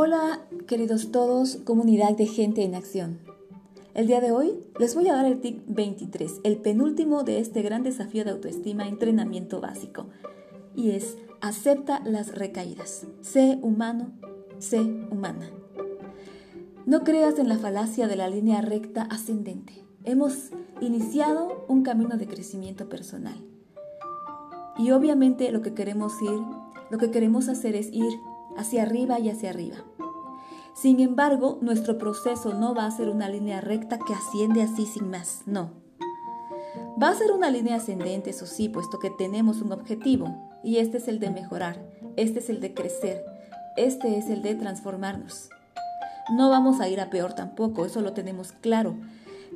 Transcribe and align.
Hola, 0.00 0.42
queridos 0.68 1.10
todos, 1.10 1.56
comunidad 1.64 2.16
de 2.16 2.26
gente 2.26 2.62
en 2.62 2.76
acción. 2.76 3.18
El 3.94 4.06
día 4.06 4.20
de 4.20 4.30
hoy 4.30 4.64
les 4.78 4.94
voy 4.94 5.08
a 5.08 5.16
dar 5.16 5.26
el 5.26 5.40
tip 5.40 5.64
23, 5.66 6.42
el 6.44 6.58
penúltimo 6.58 7.24
de 7.24 7.40
este 7.40 7.62
gran 7.62 7.82
desafío 7.82 8.24
de 8.24 8.30
autoestima 8.30 8.86
entrenamiento 8.86 9.60
básico, 9.60 10.06
y 10.76 10.92
es 10.92 11.16
acepta 11.40 12.00
las 12.04 12.32
recaídas. 12.32 13.08
Sé 13.22 13.58
humano, 13.60 14.12
sé 14.60 14.78
humana. 14.78 15.50
No 16.86 17.02
creas 17.02 17.40
en 17.40 17.48
la 17.48 17.58
falacia 17.58 18.06
de 18.06 18.14
la 18.14 18.28
línea 18.28 18.60
recta 18.60 19.02
ascendente. 19.02 19.84
Hemos 20.04 20.50
iniciado 20.80 21.66
un 21.66 21.82
camino 21.82 22.16
de 22.16 22.28
crecimiento 22.28 22.88
personal. 22.88 23.44
Y 24.78 24.92
obviamente 24.92 25.50
lo 25.50 25.60
que 25.60 25.74
queremos 25.74 26.12
ir, 26.22 26.38
lo 26.88 26.98
que 26.98 27.10
queremos 27.10 27.48
hacer 27.48 27.74
es 27.74 27.92
ir 27.92 28.12
hacia 28.58 28.82
arriba 28.82 29.18
y 29.18 29.30
hacia 29.30 29.50
arriba. 29.50 29.76
Sin 30.74 31.00
embargo, 31.00 31.58
nuestro 31.60 31.98
proceso 31.98 32.54
no 32.54 32.74
va 32.74 32.86
a 32.86 32.90
ser 32.90 33.08
una 33.08 33.28
línea 33.28 33.60
recta 33.60 33.98
que 33.98 34.14
asciende 34.14 34.62
así 34.62 34.86
sin 34.86 35.10
más, 35.10 35.42
no. 35.46 35.70
Va 37.02 37.08
a 37.10 37.14
ser 37.14 37.32
una 37.32 37.50
línea 37.50 37.76
ascendente, 37.76 38.30
eso 38.30 38.46
sí, 38.46 38.68
puesto 38.68 38.98
que 38.98 39.10
tenemos 39.10 39.60
un 39.62 39.72
objetivo, 39.72 40.50
y 40.62 40.76
este 40.78 40.98
es 40.98 41.08
el 41.08 41.18
de 41.18 41.30
mejorar, 41.30 41.80
este 42.16 42.40
es 42.40 42.50
el 42.50 42.60
de 42.60 42.74
crecer, 42.74 43.24
este 43.76 44.18
es 44.18 44.28
el 44.28 44.42
de 44.42 44.54
transformarnos. 44.54 45.48
No 46.30 46.50
vamos 46.50 46.80
a 46.80 46.88
ir 46.88 47.00
a 47.00 47.10
peor 47.10 47.32
tampoco, 47.32 47.86
eso 47.86 48.00
lo 48.00 48.12
tenemos 48.12 48.52
claro, 48.52 48.96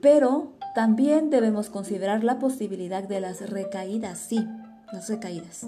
pero 0.00 0.52
también 0.74 1.30
debemos 1.30 1.70
considerar 1.70 2.24
la 2.24 2.38
posibilidad 2.38 3.02
de 3.02 3.20
las 3.20 3.48
recaídas, 3.50 4.18
sí, 4.18 4.46
las 4.92 5.08
recaídas. 5.08 5.66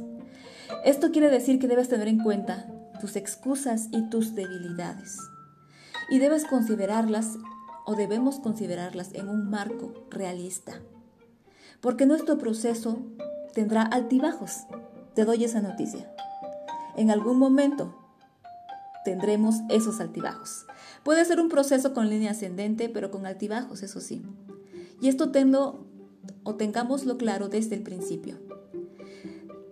Esto 0.85 1.13
quiere 1.13 1.31
decir 1.31 1.59
que 1.59 1.69
debes 1.69 1.89
tener 1.89 2.09
en 2.09 2.19
cuenta 2.19 2.67
tus 2.99 3.17
excusas 3.17 3.89
y 3.93 4.09
tus 4.09 4.35
debilidades 4.35 5.19
y 6.09 6.19
debes 6.19 6.45
considerarlas 6.45 7.39
o 7.85 7.95
debemos 7.95 8.41
considerarlas 8.41 9.13
en 9.15 9.29
un 9.29 9.49
marco 9.49 9.93
realista. 10.11 10.81
Porque 11.81 12.07
nuestro 12.07 12.39
proceso 12.39 12.99
tendrá 13.55 13.83
altibajos. 13.83 14.65
Te 15.15 15.25
doy 15.25 15.45
esa 15.45 15.61
noticia. 15.61 16.13
En 16.97 17.11
algún 17.11 17.39
momento 17.39 17.95
tendremos 19.05 19.57
esos 19.69 20.01
altibajos. 20.01 20.67
Puede 21.05 21.25
ser 21.25 21.41
un 21.41 21.49
proceso 21.49 21.95
con 21.95 22.09
línea 22.09 22.33
ascendente, 22.33 22.89
pero 22.89 23.11
con 23.11 23.27
altibajos, 23.27 23.83
eso 23.83 24.01
sí. 24.01 24.23
Y 25.01 25.09
esto 25.09 25.31
tenlo 25.31 25.87
o 26.43 26.57
tengámoslo 26.57 27.17
claro 27.17 27.49
desde 27.49 27.77
el 27.77 27.83
principio. 27.83 28.39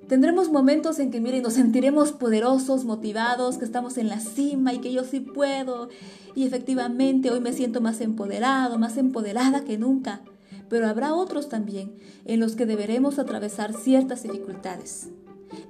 Tendremos 0.09 0.51
momentos 0.51 0.99
en 0.99 1.11
que, 1.11 1.21
miren, 1.21 1.43
nos 1.43 1.55
sentiremos 1.55 2.13
poderosos, 2.13 2.85
motivados, 2.85 3.57
que 3.57 3.65
estamos 3.65 3.97
en 3.97 4.09
la 4.09 4.21
cima 4.21 4.75
y 4.75 4.79
que 4.81 4.93
yo 4.93 5.03
sí 5.05 5.21
puedo. 5.21 5.89
Y 6.35 6.47
efectivamente 6.47 7.31
hoy 7.31 7.41
me 7.41 7.53
siento 7.53 7.81
más 7.81 8.01
empoderado, 8.01 8.79
más 8.79 8.99
empoderada 8.99 9.65
que 9.65 9.79
nunca. 9.79 10.21
Pero 10.69 10.89
habrá 10.89 11.15
otros 11.15 11.49
también 11.49 11.95
en 12.27 12.41
los 12.41 12.55
que 12.55 12.67
deberemos 12.67 13.19
atravesar 13.19 13.73
ciertas 13.73 14.23
dificultades. 14.23 15.09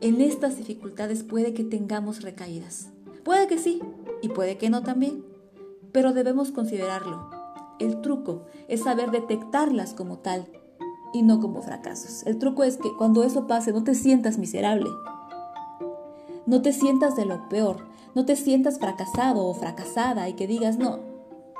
En 0.01 0.21
estas 0.21 0.57
dificultades 0.57 1.23
puede 1.23 1.55
que 1.55 1.63
tengamos 1.63 2.23
recaídas. 2.23 2.89
Puede 3.23 3.47
que 3.47 3.59
sí 3.59 3.81
y 4.21 4.31
puede 4.31 4.59
que 4.59 4.71
no 4.71 4.83
también. 4.83 5.25
Pero 5.93 6.13
debemos 6.13 6.51
considerarlo. 6.51 7.31
El 7.79 8.01
truco 8.01 8.47
es 8.69 8.83
saber 8.83 9.11
detectarlas 9.11 9.95
como 9.95 10.19
tal 10.19 10.47
y 11.15 11.23
no 11.23 11.41
como 11.41 11.63
fracasos. 11.63 12.27
El 12.27 12.39
truco 12.39 12.65
es 12.65 12.77
que 12.77 12.95
cuando 12.99 13.23
eso 13.23 13.47
pase 13.47 13.73
no 13.73 13.85
te 13.85 13.95
sientas 13.95 14.37
miserable. 14.37 14.91
No 16.45 16.61
te 16.61 16.73
sientas 16.73 17.17
de 17.17 17.25
lo 17.25 17.49
peor. 17.49 17.87
No 18.15 18.27
te 18.27 18.37
sientas 18.37 18.79
fracasado 18.79 19.47
o 19.47 19.55
fracasada 19.55 20.29
y 20.29 20.35
que 20.35 20.47
digas, 20.47 20.77
no, 20.77 20.99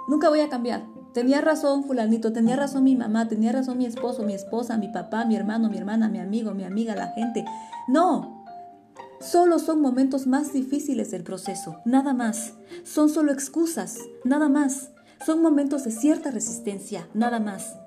nunca 0.09 0.29
voy 0.29 0.41
a 0.41 0.49
cambiar. 0.49 0.85
Tenía 1.13 1.41
razón 1.41 1.85
fulanito, 1.85 2.33
tenía 2.33 2.57
razón 2.57 2.85
mi 2.85 2.97
mamá, 2.97 3.29
tenía 3.29 3.53
razón 3.53 3.79
mi 3.79 3.87
esposo, 3.87 4.25
mi 4.25 4.35
esposa, 4.35 4.77
mi 4.77 4.89
papá, 4.89 5.25
mi 5.25 5.37
hermano, 5.37 5.71
mi 5.71 5.79
hermana, 5.79 6.09
mi 6.09 6.19
amigo, 6.19 6.53
mi 6.53 6.65
amiga, 6.65 6.95
la 6.97 7.09
gente. 7.09 7.45
No, 7.89 8.45
Solo 9.21 9.59
son 9.59 9.81
momentos 9.81 10.27
más 10.27 10.53
difíciles 10.53 11.11
del 11.11 11.23
proceso, 11.23 11.81
nada 11.87 12.13
más. 12.13 12.55
Son 12.83 13.09
solo 13.09 13.33
excusas, 13.33 13.99
nada 14.23 14.51
más. 14.51 14.91
Son 15.25 15.41
momentos 15.41 15.85
de 15.85 15.93
cierta 15.93 16.31
resistencia, 16.31 17.09
nada 17.15 17.41
más. 17.41 17.79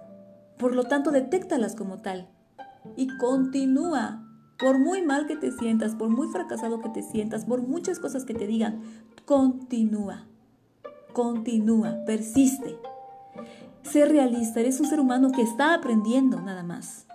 Por 0.58 0.76
lo 0.76 0.86
tanto, 0.86 1.12
detéctalas 1.12 1.76
como 1.76 2.02
tal 2.02 2.28
y 2.96 3.08
continúa. 3.18 4.24
Por 4.58 4.80
muy 4.80 5.04
mal 5.04 5.28
que 5.28 5.36
te 5.36 5.52
sientas, 5.52 5.94
por 5.94 6.10
muy 6.10 6.30
fracasado 6.30 6.82
que 6.82 6.90
te 6.90 7.04
sientas, 7.04 7.46
por 7.46 7.62
muchas 7.62 8.00
cosas 8.00 8.26
que 8.26 8.34
te 8.34 8.48
digan, 8.48 8.82
continúa. 9.26 10.26
Continúa, 11.14 12.04
persiste. 12.06 12.76
Sé 13.84 14.06
realista, 14.06 14.60
eres 14.60 14.80
un 14.80 14.88
ser 14.88 15.00
humano 15.00 15.32
que 15.32 15.44
está 15.44 15.76
aprendiendo 15.76 16.42
nada 16.42 16.64
más. 16.64 17.06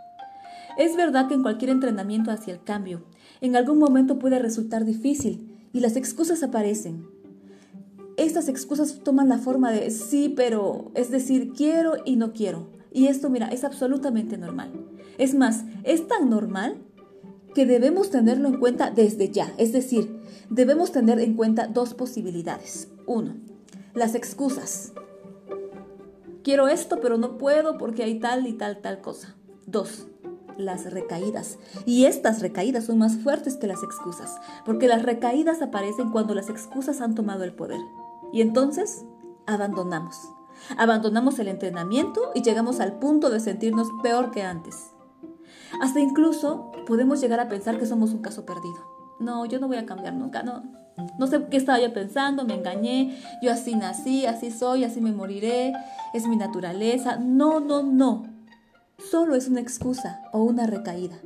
Es 0.79 0.97
verdad 0.97 1.27
que 1.27 1.35
en 1.35 1.43
cualquier 1.43 1.71
entrenamiento 1.71 2.31
hacia 2.31 2.55
el 2.55 2.63
cambio, 2.63 3.03
en 3.41 3.57
algún 3.57 3.79
momento 3.79 4.19
puede 4.19 4.39
resultar 4.39 4.85
difícil 4.85 5.69
y 5.73 5.81
las 5.81 5.97
excusas 5.97 6.43
aparecen. 6.45 7.07
Estas 8.17 8.49
excusas 8.49 9.01
toman 9.03 9.29
la 9.29 9.39
forma 9.39 9.73
de 9.73 9.91
sí, 9.91 10.33
pero 10.35 10.93
es 10.95 11.11
decir, 11.11 11.53
quiero 11.55 11.95
y 12.05 12.17
no 12.17 12.33
quiero. 12.33 12.81
Y 12.93 13.07
esto, 13.07 13.31
mira, 13.31 13.49
es 13.49 13.65
absolutamente 13.65 14.37
normal. 14.37 14.71
Es 15.19 15.35
más, 15.35 15.65
es 15.85 16.07
tan 16.09 16.29
normal 16.29 16.79
que 17.55 17.67
debemos 17.67 18.11
tenerlo 18.11 18.49
en 18.49 18.59
cuenta 18.59 18.91
desde 18.91 19.31
ya. 19.31 19.53
Es 19.59 19.73
decir, 19.73 20.21
debemos 20.51 20.93
tener 20.93 21.21
en 21.21 21.35
cuenta 21.35 21.67
dos 21.67 21.95
posibilidades. 21.95 22.89
Uno, 23.07 23.35
las 23.95 24.15
excusas. 24.15 24.93
Quiero 26.43 26.69
esto, 26.69 26.99
pero 27.01 27.19
no 27.19 27.39
puedo 27.39 27.79
porque 27.79 28.03
hay 28.03 28.19
tal 28.19 28.47
y 28.47 28.55
tal, 28.55 28.79
tal 28.79 29.01
cosa. 29.01 29.37
Dos, 29.67 30.09
las 30.59 30.91
recaídas. 30.91 31.59
Y 31.87 32.07
estas 32.07 32.41
recaídas 32.41 32.85
son 32.85 32.99
más 32.99 33.17
fuertes 33.17 33.57
que 33.57 33.67
las 33.67 33.83
excusas, 33.83 34.37
porque 34.65 34.89
las 34.89 35.03
recaídas 35.03 35.63
aparecen 35.63 36.11
cuando 36.11 36.35
las 36.35 36.49
excusas 36.49 37.01
han 37.01 37.15
tomado 37.15 37.45
el 37.45 37.55
poder. 37.55 37.81
Y 38.33 38.41
entonces, 38.41 39.05
abandonamos. 39.47 40.17
Abandonamos 40.77 41.39
el 41.39 41.49
entrenamiento 41.49 42.33
y 42.34 42.43
llegamos 42.43 42.81
al 42.81 42.99
punto 42.99 43.31
de 43.31 43.41
sentirnos 43.41 43.89
peor 44.03 44.31
que 44.31 44.43
antes. 44.43 44.91
Hasta 45.81 46.00
incluso 46.00 46.73
podemos 46.87 47.21
llegar 47.21 47.41
a 47.41 47.49
pensar 47.49 47.78
que 47.78 47.87
somos 47.87 48.12
un 48.12 48.23
caso 48.23 48.45
perdido. 48.45 48.77
No, 49.21 49.47
yo 49.47 49.59
no 49.61 49.69
voy 49.69 49.77
a 49.77 49.87
cambiar 49.87 50.15
nunca, 50.15 50.43
no. 50.43 50.62
No 51.19 51.27
sé 51.27 51.47
qué 51.50 51.56
estaba 51.56 51.81
yo 51.81 51.93
pensando, 51.93 52.45
me 52.45 52.55
engañé, 52.55 53.19
yo 53.41 53.50
así 53.50 53.75
nací, 53.75 54.27
así 54.27 54.50
soy, 54.50 54.84
así 54.84 55.00
me 55.00 55.12
moriré, 55.12 55.73
es 56.12 56.27
mi 56.27 56.37
naturaleza. 56.37 57.17
No, 57.17 57.61
no, 57.61 57.83
no. 57.83 58.25
Solo 59.11 59.34
es 59.34 59.49
una 59.49 59.61
excusa 59.61 60.21
o 60.33 60.43
una 60.43 60.67
recaída 60.67 61.17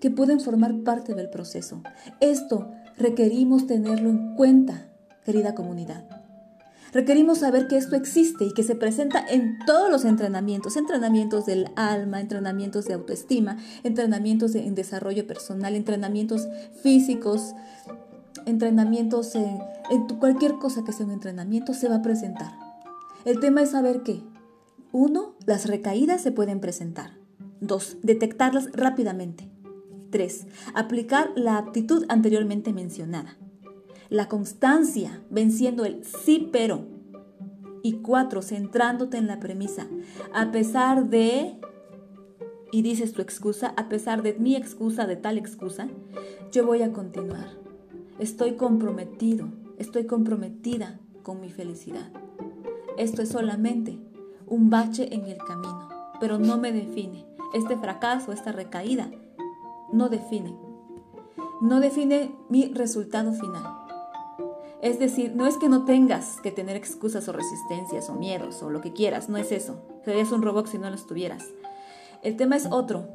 que 0.00 0.10
pueden 0.10 0.40
formar 0.40 0.82
parte 0.82 1.14
del 1.14 1.28
proceso. 1.28 1.82
Esto 2.20 2.70
requerimos 2.96 3.66
tenerlo 3.66 4.10
en 4.10 4.34
cuenta, 4.34 4.88
querida 5.24 5.54
comunidad. 5.54 6.23
Requerimos 6.94 7.38
saber 7.38 7.66
que 7.66 7.76
esto 7.76 7.96
existe 7.96 8.44
y 8.44 8.54
que 8.54 8.62
se 8.62 8.76
presenta 8.76 9.18
en 9.28 9.58
todos 9.66 9.90
los 9.90 10.04
entrenamientos, 10.04 10.76
entrenamientos 10.76 11.44
del 11.44 11.68
alma, 11.74 12.20
entrenamientos 12.20 12.84
de 12.84 12.94
autoestima, 12.94 13.58
entrenamientos 13.82 14.54
en 14.54 14.76
desarrollo 14.76 15.26
personal, 15.26 15.74
entrenamientos 15.74 16.46
físicos, 16.84 17.56
entrenamientos 18.46 19.34
en, 19.34 19.58
en 19.90 20.06
cualquier 20.20 20.54
cosa 20.54 20.84
que 20.84 20.92
sea 20.92 21.04
un 21.04 21.10
entrenamiento, 21.10 21.74
se 21.74 21.88
va 21.88 21.96
a 21.96 22.02
presentar. 22.02 22.52
El 23.24 23.40
tema 23.40 23.62
es 23.62 23.70
saber 23.70 24.02
que, 24.04 24.22
uno, 24.92 25.34
las 25.46 25.66
recaídas 25.66 26.20
se 26.20 26.30
pueden 26.30 26.60
presentar. 26.60 27.18
Dos, 27.60 27.96
detectarlas 28.04 28.70
rápidamente. 28.72 29.50
Tres, 30.10 30.46
aplicar 30.74 31.32
la 31.34 31.58
aptitud 31.58 32.04
anteriormente 32.08 32.72
mencionada 32.72 33.36
la 34.14 34.28
constancia, 34.28 35.24
venciendo 35.28 35.84
el 35.84 36.04
sí 36.04 36.48
pero. 36.52 36.86
Y 37.82 37.94
cuatro, 37.94 38.42
centrándote 38.42 39.16
en 39.16 39.26
la 39.26 39.40
premisa. 39.40 39.88
A 40.32 40.52
pesar 40.52 41.10
de, 41.10 41.58
y 42.70 42.82
dices 42.82 43.12
tu 43.12 43.22
excusa, 43.22 43.74
a 43.76 43.88
pesar 43.88 44.22
de 44.22 44.34
mi 44.34 44.54
excusa, 44.54 45.08
de 45.08 45.16
tal 45.16 45.36
excusa, 45.36 45.88
yo 46.52 46.64
voy 46.64 46.82
a 46.82 46.92
continuar. 46.92 47.58
Estoy 48.20 48.52
comprometido, 48.54 49.48
estoy 49.78 50.06
comprometida 50.06 51.00
con 51.24 51.40
mi 51.40 51.50
felicidad. 51.50 52.12
Esto 52.96 53.20
es 53.20 53.30
solamente 53.30 53.98
un 54.46 54.70
bache 54.70 55.12
en 55.12 55.26
el 55.26 55.38
camino, 55.38 55.88
pero 56.20 56.38
no 56.38 56.56
me 56.56 56.70
define. 56.70 57.26
Este 57.52 57.76
fracaso, 57.76 58.30
esta 58.30 58.52
recaída, 58.52 59.10
no 59.92 60.08
define. 60.08 60.56
No 61.60 61.80
define 61.80 62.32
mi 62.48 62.66
resultado 62.66 63.32
final. 63.32 63.83
Es 64.84 64.98
decir, 64.98 65.34
no 65.34 65.46
es 65.46 65.56
que 65.56 65.70
no 65.70 65.86
tengas 65.86 66.42
que 66.42 66.50
tener 66.50 66.76
excusas 66.76 67.26
o 67.26 67.32
resistencias 67.32 68.10
o 68.10 68.12
miedos 68.12 68.62
o 68.62 68.68
lo 68.68 68.82
que 68.82 68.92
quieras, 68.92 69.30
no 69.30 69.38
es 69.38 69.50
eso. 69.50 69.80
Serías 70.04 70.30
un 70.30 70.42
robot 70.42 70.66
si 70.66 70.76
no 70.76 70.90
lo 70.90 70.94
estuvieras. 70.94 71.42
El 72.22 72.36
tema 72.36 72.56
es 72.56 72.68
otro. 72.70 73.08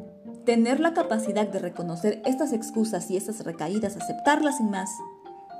Tener 0.45 0.79
la 0.79 0.95
capacidad 0.95 1.47
de 1.47 1.59
reconocer 1.59 2.23
estas 2.25 2.53
excusas 2.53 3.11
y 3.11 3.17
estas 3.17 3.45
recaídas, 3.45 3.97
aceptarlas 3.97 4.57
sin 4.57 4.71
más 4.71 4.89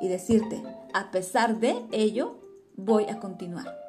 y 0.02 0.08
decirte, 0.08 0.64
a 0.96 1.12
pesar 1.12 1.60
de 1.60 1.76
ello, 1.92 2.40
voy 2.76 3.04
a 3.04 3.20
continuar. 3.20 3.89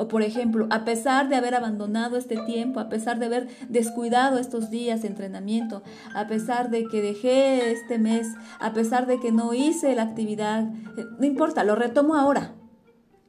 O 0.00 0.08
por 0.08 0.22
ejemplo, 0.22 0.66
a 0.70 0.86
pesar 0.86 1.28
de 1.28 1.36
haber 1.36 1.54
abandonado 1.54 2.16
este 2.16 2.38
tiempo, 2.46 2.80
a 2.80 2.88
pesar 2.88 3.18
de 3.18 3.26
haber 3.26 3.48
descuidado 3.68 4.38
estos 4.38 4.70
días 4.70 5.02
de 5.02 5.08
entrenamiento, 5.08 5.82
a 6.14 6.26
pesar 6.26 6.70
de 6.70 6.86
que 6.86 7.02
dejé 7.02 7.70
este 7.70 7.98
mes, 7.98 8.26
a 8.60 8.72
pesar 8.72 9.06
de 9.06 9.20
que 9.20 9.30
no 9.30 9.52
hice 9.52 9.94
la 9.94 10.04
actividad, 10.04 10.62
eh, 10.96 11.04
no 11.18 11.26
importa, 11.26 11.64
lo 11.64 11.74
retomo 11.74 12.14
ahora. 12.14 12.54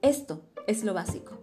Esto 0.01 0.43
es 0.65 0.85
lo 0.85 0.93
básico. 0.93 1.39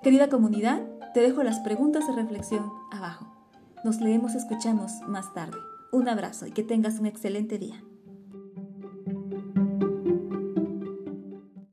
Querida 0.00 0.28
comunidad, 0.28 0.82
te 1.12 1.18
dejo 1.18 1.42
las 1.42 1.58
preguntas 1.58 2.06
de 2.06 2.14
reflexión 2.14 2.70
abajo. 2.92 3.34
Nos 3.82 4.00
leemos, 4.00 4.36
escuchamos 4.36 4.92
más 5.08 5.34
tarde. 5.34 5.58
Un 5.90 6.08
abrazo 6.08 6.46
y 6.46 6.52
que 6.52 6.62
tengas 6.62 7.00
un 7.00 7.06
excelente 7.06 7.58
día. 7.58 7.82